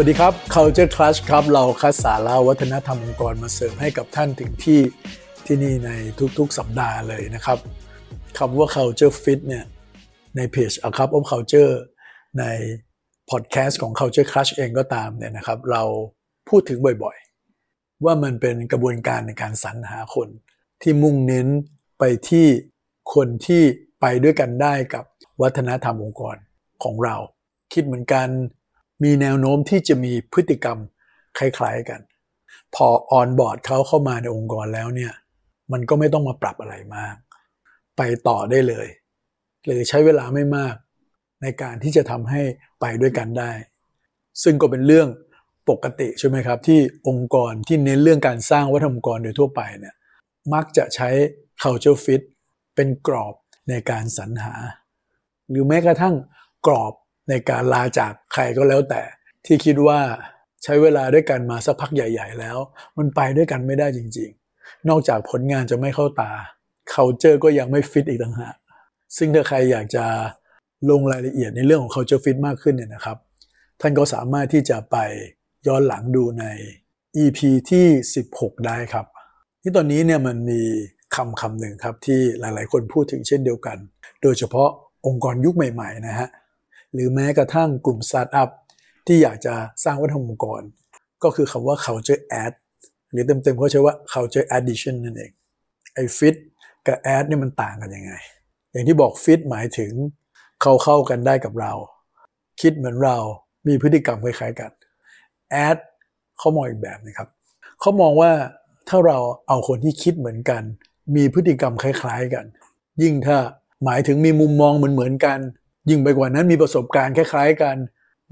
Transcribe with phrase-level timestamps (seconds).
[0.00, 4.80] วัสดีครับ Culture Clash ครับ เราคัดสาระวัฒนธรรมองค์กรมาเสริมให้กับท่านถึงที่
[5.46, 5.90] ที่นี่ใน
[6.38, 7.58] ทุกๆ สัปดาห์เลยนะครับ
[8.38, 9.64] คำว่า Culture Fit เนี่ย
[10.36, 11.72] ในเพจ A Cup of Culture
[12.38, 12.44] ใน
[13.30, 15.82] พอดแคสต์ของ Culture Clash เองก็ตามเนี่ยนะครับเรา
[16.48, 20.28] พูดถึงบ่อยๆ ว่ามันเป็นกระบวนการในการสรรหาคน
[20.82, 21.48] ที่มุ่งเน้น
[21.98, 22.46] ไปที่
[23.14, 23.62] คนที่
[24.00, 25.04] ไปด้วยกันได้กับ
[25.42, 26.36] วัฒนธรรมองค์กร
[26.82, 27.16] ของเรา
[27.72, 28.28] คิดเหมือนกัน
[29.02, 30.78] มีแนวโน้มที่จะมีพฤติกรรม
[31.38, 32.00] คล้ายๆกัน
[32.74, 35.12] พอออนบอร์ดเขาเข้ามาในองค์กรแล้วเนี่ย
[35.72, 37.16] มันก็ไม่ต้องมาปรับอะไรมาก
[37.96, 38.88] ไปต่อได้เลย
[39.66, 40.74] หรือใช้เวลาไม่มาก
[41.42, 42.42] ในการที่จะทำให้
[42.80, 43.52] ไปด้วยกันได้
[44.42, 45.08] ซึ่งก็เป็นเรื่อง
[45.68, 49.94] ปกติใช่ไหมครับ ที่องค์กรที่เน้นเรื่องการสร้างวัฒนธรรมองค์กรโดยทั่วไปเนี่ย
[50.54, 51.08] มักจะใช้
[51.62, 52.22] culture fit
[52.74, 53.34] เป็นกรอบ
[53.68, 54.54] ในการสรรหา
[55.48, 56.14] หรือแม้กระทั่ง
[56.66, 56.92] กรอบ
[57.28, 59.02] ในการลาจากใครก็แล้วแต่
[59.46, 60.00] ที่คิดว่า
[60.64, 62.58] ใช้เวลาด้วยกันมาสักพักใหญ่ ๆ แล้ว
[62.98, 66.32] มันไปด้วยกันไม่ได้จริง ๆ นอกจากผลงานจะไม่เข้าตา
[66.92, 68.56] culture ก็ยังไม่ฟิตอีกต่างหาก
[69.16, 70.04] ซึ่งถ้าใครอยากจะ
[70.90, 73.18] ลงรายละเอียดในเรื่องของ culture fit มากขึ้นเนี่ยนะครับ
[73.80, 74.96] ท่านก็สามารถที่จะไป
[75.66, 76.44] ย้อนหลังดูใน
[77.22, 77.38] EP
[77.70, 77.86] ที่
[78.26, 79.06] 16 ได้ครับ
[79.62, 80.60] ที่ตอนนี้เนี่ยมันมี
[81.16, 83.78] คำคำหนึ่งครับที่หลายๆ คนพูดถึงเช่นเดียวกัน
[84.22, 84.68] โดยเฉพาะ
[85.06, 86.28] องค์กรยุคใหม่ ๆ นะฮะ
[86.92, 88.50] หรือแม้กระทั่งกลุ่มสตาร์ทอัพ
[89.06, 90.62] ที่อยากจะสร้างวัฒนธรรมองค์กร
[91.22, 92.54] ก็คือคำว่า culture add
[93.10, 95.32] หรือเต็มๆเขาใช้ว่า culture addition นั่นเอง
[95.94, 96.36] ไอ้ fit
[96.86, 98.12] กับ add นี่มันต่างกันยังไง
[98.72, 99.92] อย่างที่บอก fit หมายถึง
[100.62, 101.72] เขาเข้ากันได้กับเรา
[102.60, 103.16] คิดเหมือนเรา
[103.66, 104.70] มีพฤติกรรมคล้ายๆกัน
[105.66, 105.78] add
[106.38, 107.28] เขามองอีกแบบนะครับ
[107.80, 108.32] เขามองว่า
[108.88, 110.62] ถ้าเราเอาคนที่คิดเหมือนกัน
[111.16, 112.44] มีพฤติกรรมคล้าย ๆกัน
[113.02, 113.36] ยิ่งถ้า
[113.84, 115.38] หมายถึงมีมุมมองเหมือนๆกัน
[115.90, 117.76] ยิ่งไปกว่านั้นมีประสบการณ์คล้าย ๆ กัน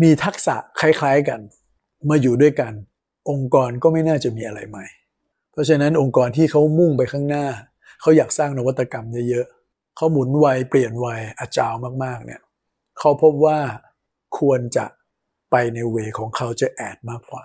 [0.03, 1.41] มีทักษะคล้าย ๆกัน
[2.11, 2.73] มาอยู่ด้วยกัน
[3.31, 4.87] องค์กรก็ไม่น่าจะมีอะไรใหม่
[5.53, 7.47] เพราะฉะนั้นองค์กรที่เขามุ่งไปข้างหน้า
[8.01, 11.07] เขาอยากสร้างนวัตกรรมเยอะๆเขาหมุนไวเปลี่ยนไว
[11.39, 11.75] agile
[12.05, 12.41] มากๆเนี่ย
[12.99, 13.59] เขาพบว่า
[14.39, 14.87] ควรจะ
[15.51, 17.45] ไปใน way ของ culture add มากกว่า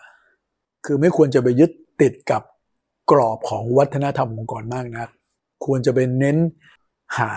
[0.85, 2.41] คือไม่ควรจะไปยึดติดกับ
[3.11, 5.09] กรอบของวัฒนธรรมองค์กรมากนัก
[5.65, 6.37] ควรจะเป็นเน้น
[7.17, 7.31] หา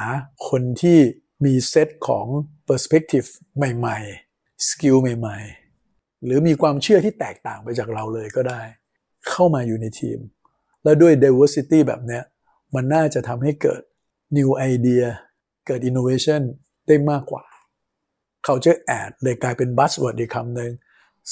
[0.49, 0.99] คนที่
[1.45, 2.27] มีเซตของ
[2.69, 8.63] perspective ใหม่ๆ skill ใหม่ๆ หรือมีความเชื่อที่แตกต่างไปจากเราเลยก็ได้
[9.29, 10.19] เข้ามาอยู่ในทีม
[10.85, 12.21] แล้วด้วย diversity แบบนี้
[12.75, 13.83] มันน่าจะทำให้เกิด
[14.37, 15.07] new idea
[15.67, 16.43] เกิด innovation
[16.87, 17.45] ได้มากกว่า
[18.45, 20.73] เขาจะแอดเลยกลายเป็น buzzword อีกคำหนึ่ง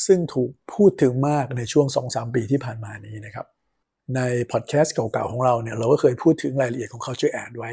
[0.07, 3.47] ซึ่งถูกพูดถึงมากในช่วง 2-3 ปีที่ผ่านมานี้นะครับ
[4.17, 4.21] ใน
[4.53, 7.71] พอดแคสต์เก่าๆของเราเนี่ยเราก็เคยพูดถึงรายละเอียดของ culture ad ไว้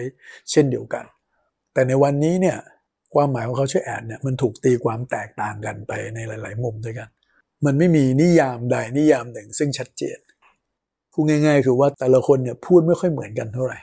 [0.51, 1.05] เช่นเดียวกัน
[1.79, 2.57] แต่ในวันนี้เนี่ย
[3.13, 7.09] ความหมายของเขาช่วยแอดเนี่ยมันถูกตีความแตกต่างกันไปในหลาย ๆ มุมด้วยกัน
[7.65, 10.19] มันไม่มีนิยามใดนิยามหนึ่ง ซึ่งชัดเจน
[11.11, 13.79] พูดง่าย ๆ คือว่าแต่ละคนเนี่ยพูดไม่ค่อยเหมือนกันเท่าไหร่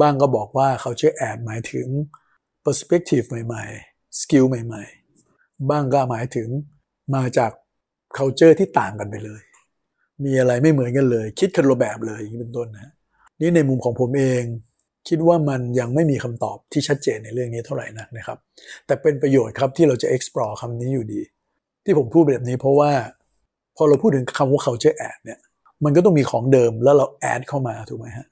[0.00, 1.86] บางก็บอกว่าเขาช่วยแอดหมายถึง
[2.64, 4.82] perspective ใหม่ๆ skill ใหม่
[5.26, 6.48] ๆ บ้างก็หมายถึง
[7.14, 7.50] มาจาก
[8.16, 9.42] culture ที่ต่างกันไปเลย
[10.24, 12.92] มีอะไรไม่เหมือนกันเลย คิดคนละแบบเลยอย่างนี้เป็นต้นนะ
[13.40, 14.44] นี่ในมุมของผมเอง
[15.08, 18.38] คิดว่ามันยังไม่มีคำตอบที่ชัดเจนในเรื่องนี้เท่าไหร่นักนะครับ
[18.86, 21.22] แต่เป็นประโยชน์ครับที่เราจะ explore คำนี้อยู่ดี
[21.84, 22.92] ที่ผมพูดแบบนี้เพราะว่า
[23.76, 25.40] พอเราพูดถึงคำว่า culture add เนี่ย
[25.84, 28.26] มันก็ต้องมีของเดิมแล้วเรา add เข้ามาถูกไหมฮะ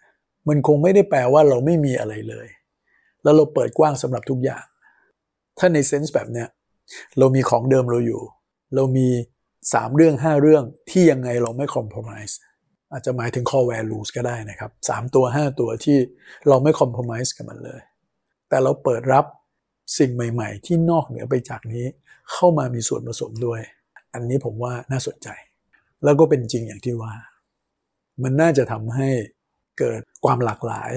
[0.48, 2.48] มันคงไม่ได้แปลว่าเราไม่มีอะไรเลย
[3.22, 4.64] แล้วเราเปิดกว้างสำหรับทุกอย่าง
[5.58, 6.48] ถ้าในเซนส์แบบเนี้ย
[7.18, 8.22] เรามีของเดิมเราอยู่
[8.74, 9.08] เรามี
[9.52, 12.34] 3 เรื่อง 5 เรื่องที่ยังไงเราไม่ compromise
[12.92, 15.98] อาจจะหมายถึง core values ก็ได้นะครับ 3 ตัว 5 ตัวที่
[16.48, 17.80] เราไม่ compromise กับมันเลย
[18.48, 19.24] แต่เราเปิดรับ
[19.98, 21.86] สิ่งใหม่ ๆ ที่นอกเหนือไปจากนี้
[22.32, 23.60] เข้ามามีส่วนผสมด้วย
[24.14, 25.28] อันนี้ผมว่าน่าสนใจ
[26.04, 27.12] แล้วก็เป็นจริงอย่างที่ว่า
[28.22, 29.08] มันน่าจะทำให้
[29.78, 30.92] เกิดความหลากหลาย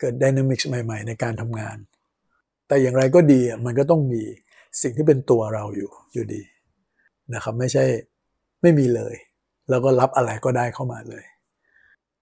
[0.00, 1.76] เกิดดินามิกใหม่ ๆ ในการทำงาน
[2.68, 4.22] แต่อย่างไรก็ดีมันก็ต้องมี
[4.82, 6.42] สิ่งที่เป็นตัวเราอยู่อยู่ดี
[7.34, 7.84] นะครับ ไม่ใช่
[8.62, 9.14] ไม่มีเลย
[9.70, 11.24] แล้วก็รับอะไรก็ได้เข้ามาเลย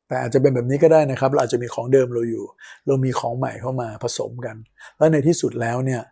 [0.07, 2.45] แต่อาจจะเป็นแบบนี้ก็ได้นะครับ เราอาจจะมีของเดิมเราอยู่
[2.87, 4.57] เรามีของใหม่เข้ามาผสมกัน
[4.99, 6.03] แล้วในที่สุดแล้วเนี่ย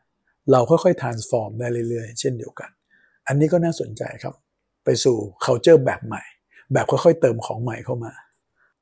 [0.53, 2.71] เราค่อยๆ transform ได้เรื่อยๆ เช่นเดียวกัน
[3.27, 4.35] อันนี้ก็น่าสนใจครับ
[4.85, 6.23] ไปสู่ culture แบบใหม่
[6.73, 8.13] แบบค่อยๆ เติมของใหม่เข้ามา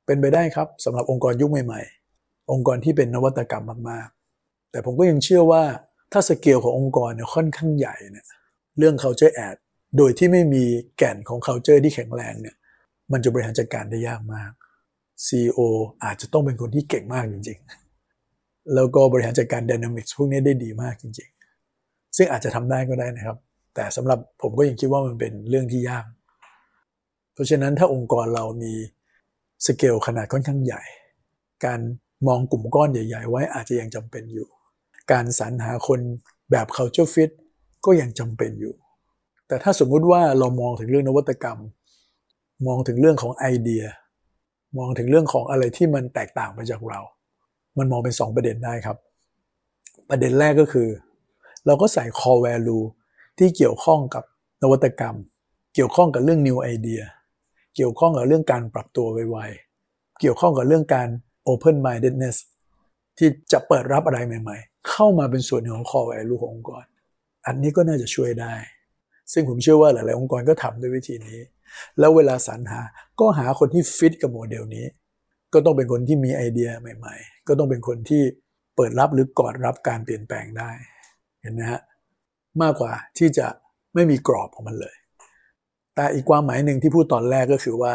[0.06, 5.62] เป็นไปได้ครับสำหรับองค์กรยุคใหม่ๆ องค์กรที่เป็นนวัตกรรมมากๆ แต่ผมก็ยังเชื่อว่า
[6.12, 8.26] ถ้าสเกลขององค์กรเนี่ยค่อนข้างใหญ่เนี่ย
[8.78, 9.56] เรื่อง culture add
[9.96, 10.64] โดยที่ไม่มี
[10.98, 12.56] แก่นของ culture ที่แข็งแรงเนี่ย
[13.12, 14.50] มันจะบริหารจัดการได้ยากมาก
[15.26, 15.60] CEO
[16.04, 17.58] อาจจะต้องเป็นคนที่เก่งมากจริง
[18.14, 21.31] ๆ แล้วก็บริหารจัดการ dynamics พวกนี้ได้ดีมากจริง
[21.72, 23.37] ๆ ซึ่งอาจจะทำได้ก็ได้นะครับ
[23.75, 26.06] แต่สำหรับผมก็ยังคิดว่ามันเป็นเรื่องที่ยาก
[27.32, 28.75] เพราะฉะนั้นถ้าองค์กรเรามี
[29.66, 30.82] สเกลขนาดค่อนข้างใหญ่
[31.64, 31.81] การ
[32.26, 34.49] มองกลุ่มก้อนใหญ่ ๆ ไว้อาจจะยังจำเป็นอยู่
[35.12, 36.00] การสรรหาคน
[36.50, 37.31] แบบ culture fit
[37.84, 38.75] ก็ยังจำเป็นอยู่
[39.48, 41.58] แต่ถ้าสมมุติว่าเรามองถึงเรื่องนวัตกรรม
[42.66, 43.84] มองถึงเรื่องของไอเดีย
[44.78, 47.00] มองถึงเรื่องของอะไรที่มันแตกต่างไปจากเรา
[47.78, 48.96] มันมองเป็นสองประเด็นได้ครับ
[50.10, 50.88] ประเด็นแรกก็คือ
[51.66, 52.84] เราก็ใส่ core value
[53.38, 54.25] ที่เกี่ยวข้องกับ
[54.62, 55.16] นวัตกรรม
[55.75, 57.04] เกี่ยวข้องกับเรื่อง new idea
[57.76, 61.08] เกี่ยวข้องกับเรื่องการปรับตัวไวๆเกี่ยวข้องกับเรื่องการ
[61.49, 62.37] open mindedness
[63.19, 66.84] ที่จะเปิดรับอะไรใหม่ ๆ เข้ามาเป็นส่วนหนึ่งของ core value ขององค์กร
[67.46, 68.54] อันนี้ก็น่าจะช่วยได้
[69.32, 71.38] ซึ่งผมเชื่อว่าหลาย ๆ องค์กรก็ทำด้วยวิธีนี้
[71.99, 72.81] แล้วเวลาสรรหา
[73.20, 74.87] ก็หาคนที่ฟิตกับโมเดลนี้
[75.52, 78.23] ก็ต้องเป็นคนที่มีไอเดียใหม่ ๆ ก็ต้องเป็นคนที่
[78.76, 80.70] เปิดรับหรือกอดรับการเปลี่ยนแปลงได้
[81.43, 81.81] เห็นไหมฮะ
[82.62, 83.46] มากกว่าที่จะ
[83.94, 84.96] ไม่มีกรอบของมันเลย
[85.94, 87.94] แต่อีกความหมายหนึ่งที่พูดตอนแรกก็คือว่า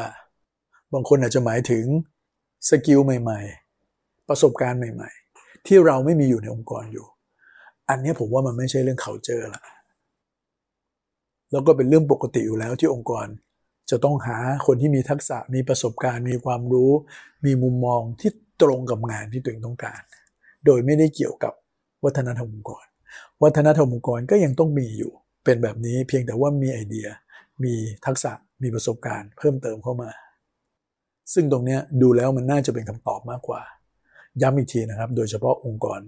[0.93, 1.85] บางคนอาจจะหมายถึง
[2.69, 3.39] สกิลใหม่
[3.85, 7.07] ๆ ประสบการณ์ใหม่ ๆ ที่เราไม่มีอยู่ในองค์กรอยู่
[7.89, 9.63] อันนี้ผมว่ามันไม่ใช่เรื่อง culture ละ
[11.51, 13.27] แล้วก็เป็นเรื่องปกติอยู่แล้วที่องค์กร
[13.89, 16.91] จะต้องหาคนที่มีทักษะมีประสบการณ์ มีความรู้
[17.45, 18.31] มีมุมมองที่
[18.61, 20.01] ตรงกับงานที่ตัวเองต้องการ
[20.65, 21.53] โดยไม่ได้เกี่ยวกับ
[22.05, 22.85] วัฒนธรรมองค์กร
[23.43, 25.11] วัฒนธรรมองค์กรก็ยังต้องมีอยู่
[25.43, 27.07] เป็นแบบนี้เพียงแต่ว่ามีไอเดีย
[27.63, 27.73] มี
[28.05, 28.31] ทักษะ
[28.63, 30.11] มีประสบการณ์เพิ่มเติมเข้ามา
[31.33, 33.61] ซึ่งตรงนี้ดูแล้วมันน่าจะเป็นคำตอบมากกว่า
[34.41, 35.99] ย้ำอีกทีนะครับ โดยเฉพาะองค์กร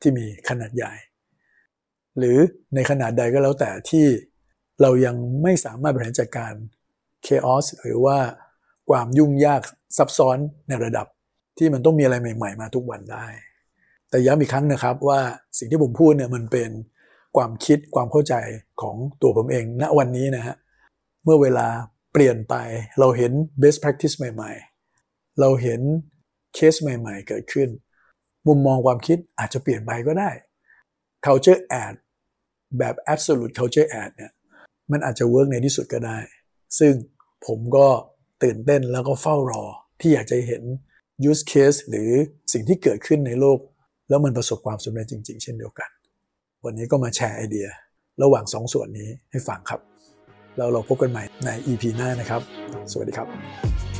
[0.00, 0.92] ที่มีขนาดใหญ่
[2.18, 2.38] หรือ
[2.74, 4.06] ในขนาดใดก็แล้วแต่ที่
[4.82, 6.52] เรายังไม่สามารถบริหารจัดการ
[7.26, 8.18] chaos หรือว่า
[8.90, 9.62] ความยุ่งยาก
[9.98, 10.38] ซับซ้อน
[10.68, 11.06] ในระดับ
[11.58, 13.26] ที่มันต้องมีอะไรใหม่ ๆ มาทุกวันได้
[14.10, 15.20] แต่ย้ำอีกครั้งนะครับว่า
[15.58, 16.70] สิ่งที่ผมพูดเนี่ยมันเป็น
[17.36, 18.34] ความคิดความเข้าใจ
[18.82, 20.56] ของตัวผมเองณวันนี้นะฮะ
[21.24, 21.66] เมื่อเวลา
[22.12, 22.54] เปลี่ยนไป
[23.00, 23.32] เราเห็น
[23.62, 24.52] best practice ใหม่
[24.96, 25.80] ๆ เราเห็น
[26.54, 27.68] เคสใหม่ ๆ เกิดขึ้น
[28.46, 30.30] มุมมองความคิดอาจจะเปลี่ยนไปก็ได้
[31.26, 31.94] culture ad
[32.78, 34.32] แบบ absolute culture ad เนี่ย
[34.90, 36.18] มันอาจจะเวิร์กในที่สุดก็ได้
[36.78, 36.92] ซึ่ง
[37.46, 37.86] ผมก็
[38.42, 39.64] ตื่นเต้นแล้วก็เฝ้ารอ
[40.00, 40.62] ที่อยากจะเห็น
[41.30, 42.10] use case หรือ
[42.52, 43.58] สิ่งที่เกิดขึ้นในโลก
[44.08, 45.90] แล้วมันประสบความสำเร็จจริง ๆ เช่นเดียวกัน
[46.64, 47.68] วันนี้ก็มาแชร์ไอเดีย
[48.22, 49.80] ระหว่างสองส่วนนี้ให้ฟังครับ
[50.56, 52.42] แล้วเราพบกันใหม่ใน EP หน้านะครับ
[52.92, 53.91] สวัสดีครับ